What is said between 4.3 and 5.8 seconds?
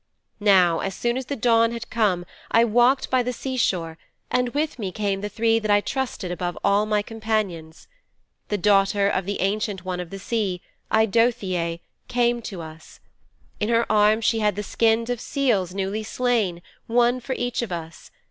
and with me came the three that I